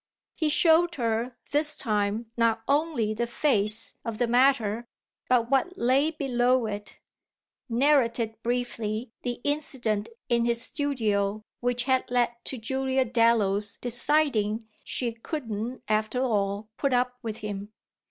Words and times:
He 0.33 0.49
showed 0.49 0.95
her 0.95 1.37
this 1.51 1.77
time 1.77 2.31
not 2.35 2.63
only 2.67 3.13
the 3.13 3.27
face 3.27 3.93
of 4.03 4.17
the 4.17 4.25
matter, 4.25 4.87
but 5.29 5.51
what 5.51 5.77
lay 5.77 6.09
below 6.09 6.65
it; 6.65 6.99
narrated 7.69 8.41
briefly 8.41 9.13
the 9.21 9.39
incident 9.43 10.09
in 10.27 10.45
his 10.45 10.59
studio 10.59 11.43
which 11.59 11.83
had 11.83 12.09
led 12.09 12.33
to 12.45 12.57
Julia 12.57 13.05
Dallow's 13.05 13.77
deciding 13.77 14.67
she 14.83 15.13
couldn't 15.13 15.83
after 15.87 16.19
all 16.21 16.71
put 16.77 16.93
up 16.93 17.19
with 17.21 17.37
him. 17.45 17.71